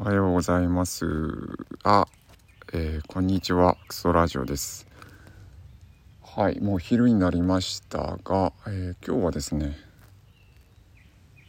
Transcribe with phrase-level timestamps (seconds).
[0.00, 1.06] おはようございます。
[1.82, 2.06] あ、
[2.72, 4.86] えー、こんにちは、クソラジオです。
[6.22, 9.76] はい、もう昼になりましたが、えー今日はですね、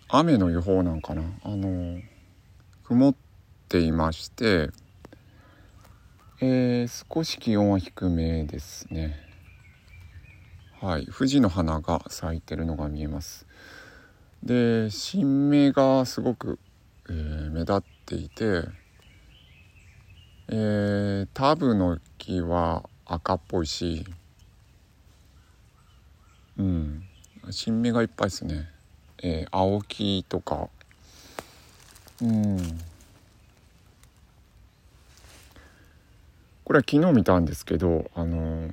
[0.07, 2.01] 雨の予報なんかな、あの
[2.85, 3.15] 曇っ
[3.68, 4.71] ていまして、
[6.41, 9.16] えー少し気温は低めですね。
[10.81, 13.45] はい、富士の花が咲いてるのが見えます。
[14.41, 16.57] で、新芽がすごく
[17.10, 18.64] えー目立っていて、
[20.47, 24.06] えー、タブの木は赤っぽいし、
[26.57, 27.04] うん、
[27.50, 28.69] 新芽がいっぱいですね。
[29.24, 30.69] えー青木とか、
[32.22, 32.58] うん。
[36.64, 38.69] これは昨日見たんですけど、あの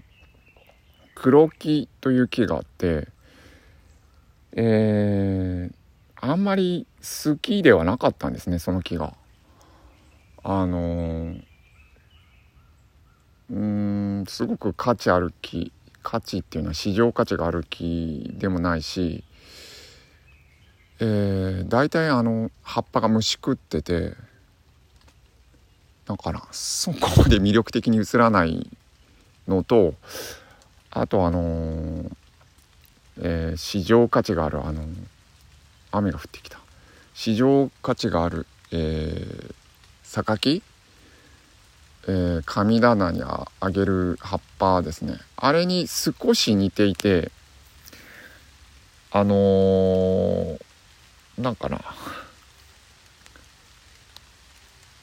[1.15, 3.09] 黒木という木があって、
[4.53, 5.75] えー、
[6.21, 9.15] あんまり好きではなかったんですねその木が。
[10.43, 11.43] あのー
[13.51, 19.23] うーんすごく価値ある木価値っていうのは市場価値がある木でもないし、
[21.01, 24.15] えー、大体あの葉っぱが虫食ってて
[26.07, 28.69] だからそこまで魅力的に映らない
[29.47, 29.95] のと
[30.91, 32.11] あとあのー
[33.19, 34.85] えー市場価値があるあの
[35.93, 36.59] 雨が降ってきた
[37.19, 39.55] 市場価値がある、えー、
[40.05, 40.63] 榊、
[42.09, 45.19] えー神棚にあげる葉っぱですね。
[45.35, 47.33] あれに少し似ていて
[49.11, 50.61] あのー
[51.39, 51.81] なんかな。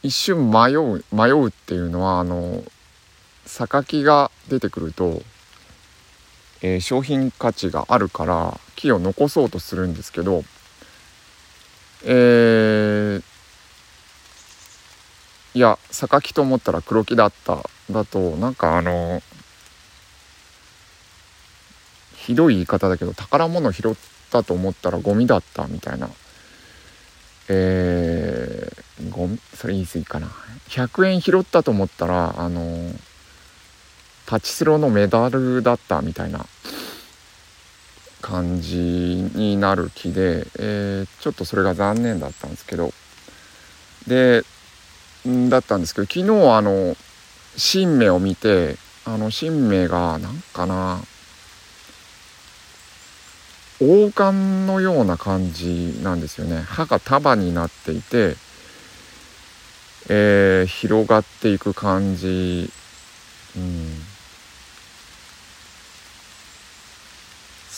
[0.03, 2.63] 一瞬迷う迷うっていうのはあの
[3.47, 5.23] 榊が出てくると
[6.61, 10.43] えー商品価値があるから木を残そうとするんですけど、
[12.05, 13.23] えー
[15.55, 19.21] いや榊と思ったら黒木だっただとなんかあの
[22.15, 23.95] ひどい言い方だけど宝物拾っ
[24.31, 26.09] たと思ったらゴミだったみたいな。
[27.49, 30.27] えー、ゴミそれ言い過ぎかな。
[30.69, 32.91] 100円拾ったと思ったらあの
[34.25, 36.45] パチスロのメダルだったみたいな。
[38.23, 42.91] 感じになる気で、えーちょっとそれが残念だったんですけど。
[44.07, 44.43] で
[45.49, 46.97] だったんですけど昨日あの
[47.55, 48.75] 新芽を見て
[49.05, 50.99] あの新芽がなんかな
[53.81, 56.61] 王冠のような感じなんですよね。
[56.61, 58.35] 葉が束になっていて、
[60.09, 62.69] えー広がっていく感じ、
[63.57, 64.01] うん、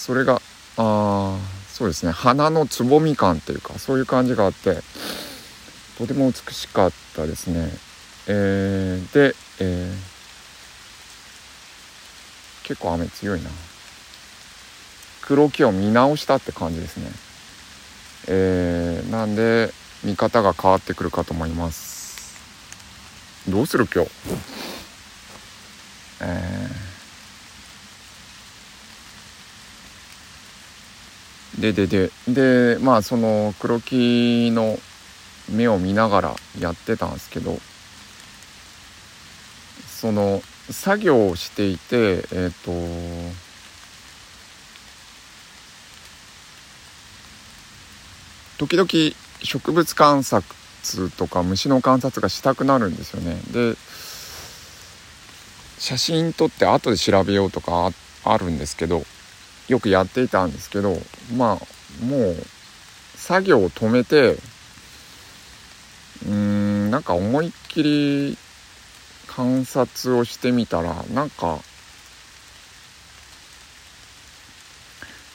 [0.06, 0.42] それが
[0.78, 4.78] あそうですね花のつぼみ感っていうかそういう感じがあって
[5.98, 7.70] とても美しかったですね。
[8.28, 10.16] えーで、えー
[12.68, 13.50] 結構雨強いな
[15.22, 17.12] 黒木を見直したって感じですね。
[18.28, 19.72] えーなんで
[20.04, 22.36] 見方が変わってくるかと思います。
[23.48, 24.12] どうする今日？
[26.22, 26.55] えー
[31.60, 34.78] ででででまあその黒木の
[35.50, 37.58] 目を見ながらやってたんですけど
[39.88, 42.72] その作業をしていてえっ、と
[48.58, 50.46] 時々植物観察
[51.18, 53.40] とか虫の観察がしたくなるんですよね。
[53.52, 53.76] で
[55.78, 57.92] 写真撮って後で調べようとか
[58.24, 59.04] ああるんですけど
[59.68, 60.96] よくやっていたんですけど
[61.36, 62.36] まあもう
[63.16, 68.38] 作業を止めてうーんなんか思いっきり
[69.28, 71.60] 観察をしてみたらなんか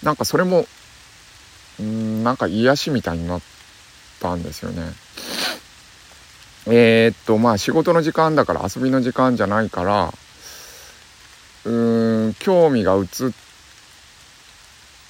[0.02, 0.66] なんかそれも
[1.78, 3.40] うんなんか癒しみたいになっ
[4.20, 4.92] たんですよね。
[6.66, 10.12] えー、っとまあ仕事の時間だから遊びの時間じゃないから
[11.64, 13.49] うーん興味が移って、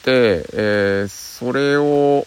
[0.07, 2.27] えーそれを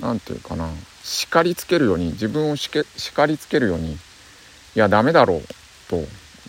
[0.00, 0.68] なんていうかな。
[1.02, 3.98] 叱りつけるように自分をしけ叱りつけるようにい
[4.74, 5.42] やダメだろう
[5.88, 6.02] と。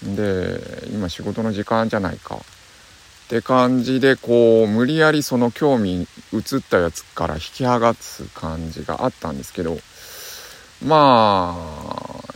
[0.03, 2.35] で今仕事の時間じゃないか。
[2.35, 2.39] っ
[3.29, 9.77] て感じでこう無理やりその興味移ったやつから引き剥がす感じがあったんですけど
[10.85, 12.33] まあ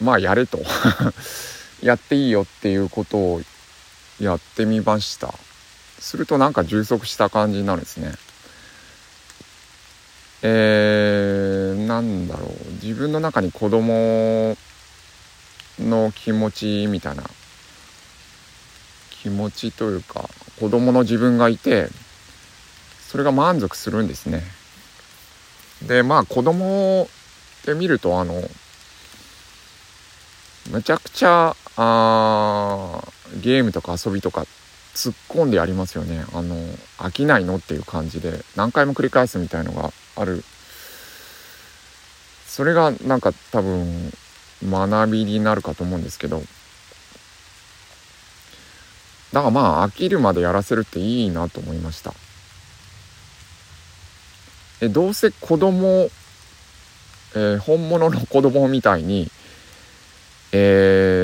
[0.00, 0.58] まあやれと。
[1.84, 3.42] やっていいよっていうことを
[4.18, 5.34] やってみました。
[5.98, 8.14] するとなんか充足した感じになるんですね。
[10.42, 12.50] えー、なんだろう。
[12.82, 14.56] 自分の中に子供
[15.78, 17.22] の気持ちみたいな。
[19.10, 20.28] 気持ちというか
[20.60, 21.88] 子供の自分がいて
[23.00, 24.42] それが満足するんですね。
[25.86, 27.08] でまあ子供
[27.66, 28.34] で見るとあの
[30.70, 33.02] むちゃくちゃあ
[33.42, 34.46] ゲームとか遊びとか
[34.94, 36.24] 突っ込んでやりますよね。
[36.32, 36.56] あの
[36.98, 40.44] 飽きないのっていう感じで何回も繰り返すみたいのがある。
[42.46, 44.12] それがなんか多分
[44.62, 46.42] 学びになるかと思うんですけど。
[49.32, 52.14] だからまあ飽きるまでやらせるっていいなと思いました。
[54.80, 56.08] えどうせ子供、
[57.34, 59.28] えー、本物の子供みたいに
[60.56, 61.23] え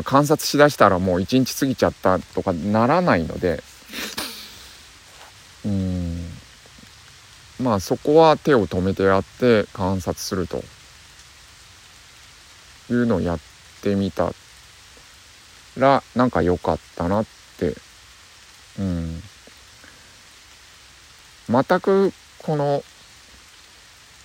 [0.00, 3.62] まあ、観察しだしたらもう一日過ぎちゃったとかならないので
[5.66, 6.26] うん。
[7.60, 10.62] まあそこは手を止めてやって観察すると。
[12.88, 13.38] いうのをやっ
[13.82, 14.32] てみた
[15.76, 17.26] らなんか良かったなっ
[17.58, 17.74] て。
[18.78, 19.22] うん。
[21.50, 22.82] 全くこの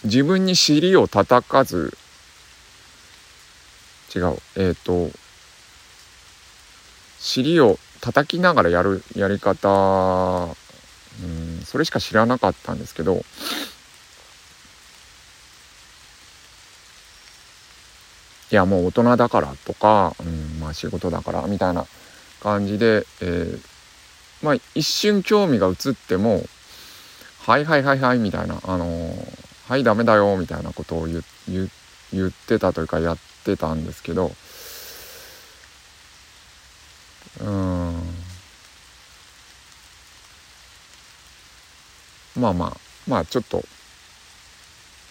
[0.05, 1.97] 自分に尻を叩かず。
[4.15, 4.37] 違う。
[4.55, 5.24] えっ、ー、と
[7.25, 10.55] 尻を叩きながらやるやり方
[11.23, 13.23] うんそれしか知らなかったんですけど
[18.51, 21.87] いやもう大人だからとか、うん、まあ仕事だからみたいな
[22.41, 23.59] 感じで、えー、
[24.43, 26.43] まあ一瞬興味が移っても
[27.39, 29.37] はいはいはいはいみたいなあのー、
[29.67, 31.23] はいダメだよみたいなことを言
[32.13, 34.31] 言ってたというかやってたんですけど
[37.41, 38.15] うん
[42.37, 42.77] まあまあ
[43.07, 43.63] まあちょっと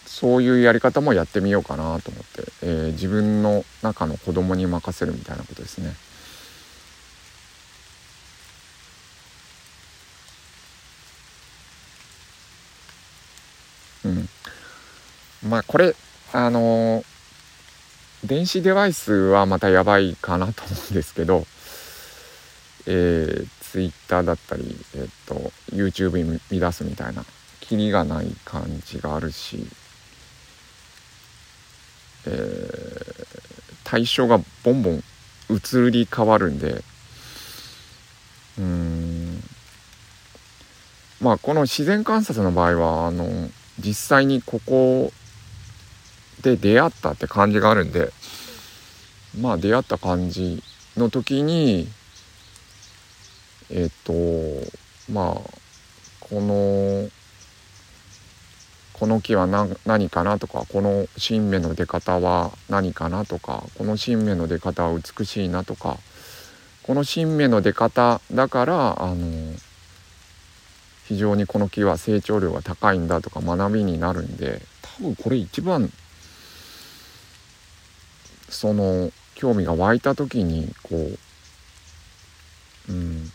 [0.06, 5.94] そういうやり方もやってみようかなと思って、えー、自分の中の子供に任せるみたいなことですね。
[14.04, 14.28] うん、
[15.48, 15.96] まあこれ
[16.32, 17.04] あのー、
[18.24, 21.46] 電子デバイスはまたやばいかなと思うんですけど
[22.86, 25.34] えー、Twitter だったり、えー、っと
[25.72, 27.24] YouTube に見出すみたいな
[27.60, 29.66] キリがない感じがあるし、
[32.26, 33.26] えー、
[33.84, 35.02] 対象がボンボン
[35.50, 36.82] 移り変わるんで
[38.58, 39.42] うん
[41.20, 43.48] まあこの自然観察の場合はあの
[43.78, 45.12] 実際にここ
[46.42, 48.12] で出会ったって感じがあるんで
[49.40, 50.62] まあ出会った感じ
[50.96, 51.88] の時に
[53.74, 55.50] えっ、ー、とまあ
[56.20, 57.10] この
[58.94, 65.98] この木は何何かなとかこの新芽の出方は何かなとかこの新芽の出方は美しいなとか
[66.84, 69.52] この新芽の出方だからあの
[71.06, 74.62] 非常にこの木は成長量が高いんだとか学びになるんで
[74.98, 75.90] 多分これ一番
[78.48, 80.96] その興味が湧いた時にこ
[82.88, 83.32] ううん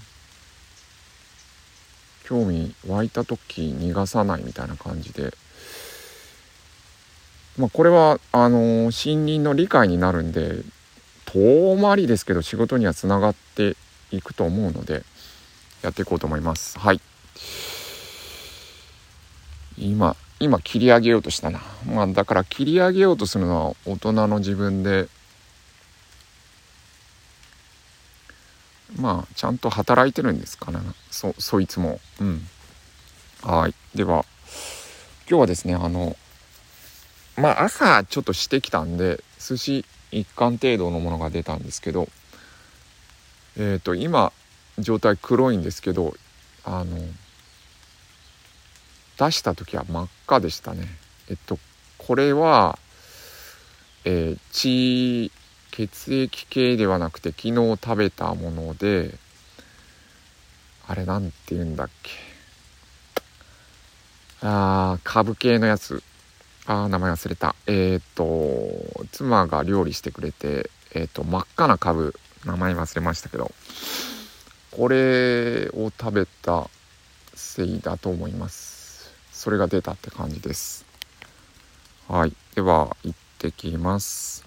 [2.30, 5.34] 興味湧いた時逃がさないみたいな感じで
[7.58, 10.62] まあこれはあの森林の理解になるんで
[11.26, 13.76] 遠回りですけど仕事にはつながって
[14.12, 15.04] いくと思うので
[15.82, 16.78] やっていこうと思います。
[16.78, 17.02] はい。
[19.78, 25.08] 今今切り上げようとしたなまあだから切り上げようとするのは大人の自分で
[28.98, 30.80] まあちゃんと働いてるんですかね。
[31.12, 32.00] そそいつも。
[32.20, 32.48] うん。
[33.44, 33.76] はい。
[33.96, 34.26] では
[35.30, 36.16] 今日はですねあの
[37.38, 42.08] まあ朝ちょっとしてきたんで寿司一貫程度のものが出たんですけど
[43.58, 44.34] えっ、ー、と今
[44.80, 46.16] 状態黒いんですけど
[46.64, 46.98] あの
[49.18, 50.88] 出した時は真っ赤でしたね。
[51.30, 51.60] えっと
[51.98, 52.80] これは
[54.06, 55.32] えー、血
[55.80, 59.16] 血液系ではなくて昨日食べたもので
[60.86, 62.12] あれなんて言うんだっけ。
[64.42, 66.04] あー株系のやつ。
[66.66, 67.56] あー名前忘れた。
[67.66, 72.14] えっ、ー、と妻が料理してくれてえっ、ー、と真っ赤な株。
[72.44, 73.50] 名前忘れましたけど。
[74.72, 76.70] これを食べた
[77.36, 79.14] せいだと思います。
[79.32, 80.86] それが出たって感じです。
[82.10, 82.34] はい。
[82.56, 84.44] では行ってきます。